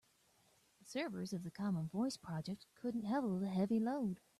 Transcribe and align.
The 0.79 0.85
servers 0.85 1.31
of 1.31 1.43
the 1.43 1.51
common 1.51 1.87
voice 1.87 2.17
project 2.17 2.65
couldn't 2.73 3.03
handle 3.05 3.37
the 3.37 3.49
heavy 3.49 3.79
load. 3.79 4.19